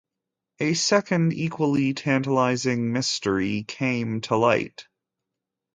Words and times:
A 0.59 0.73
second, 0.73 1.31
equally 1.31 1.93
tantalizing 1.93 2.91
mystery 2.91 3.61
came 3.67 4.21
to 4.21 4.35
light. 4.35 4.87